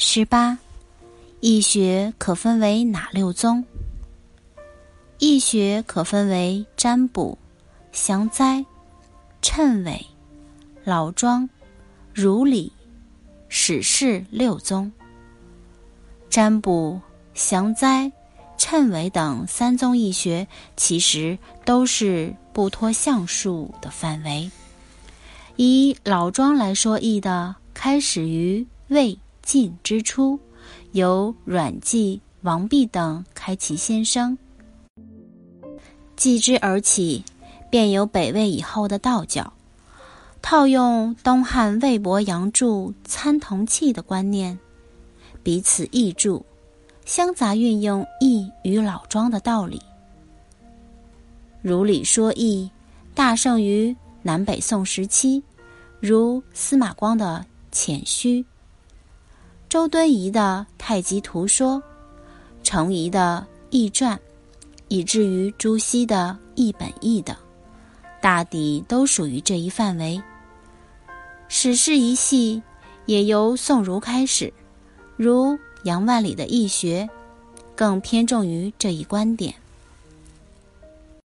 [0.00, 0.56] 十八，
[1.40, 3.64] 易学可分为哪六宗？
[5.18, 7.36] 易学可分为占卜、
[7.90, 8.64] 祥灾、
[9.42, 10.06] 谶纬、
[10.84, 11.50] 老庄、
[12.14, 12.72] 儒理、
[13.48, 14.90] 史事六宗。
[16.30, 17.00] 占卜、
[17.34, 18.12] 祥灾、
[18.56, 20.46] 谶纬等三宗易学，
[20.76, 24.48] 其实都是不脱相术的范围。
[25.56, 29.18] 以老庄来说，易的开始于魏
[29.48, 30.38] 晋之初，
[30.92, 34.36] 由阮籍、王弼等开其先声。
[36.16, 37.24] 继之而起，
[37.70, 39.50] 便有北魏以后的道教，
[40.42, 44.58] 套用东汉魏博杨注参同契的观念，
[45.42, 46.44] 彼此译注，
[47.06, 49.80] 相杂运用易与老庄的道理。
[51.62, 52.70] 如理说易，
[53.14, 55.42] 大盛于南北宋时期，
[56.00, 57.42] 如司马光的
[57.72, 58.42] 《潜虚》，
[59.68, 61.76] 周敦颐的《太极图说》，
[62.62, 64.16] 程颐的《易传》。
[64.90, 67.36] 以至于朱熹的《一本义》等，
[68.22, 70.18] 大抵都属于这一范围。
[71.48, 72.62] 史事一系
[73.04, 74.50] 也由宋儒开始，
[75.18, 77.06] 如杨万里的易学，
[77.76, 79.54] 更偏重于这一观点。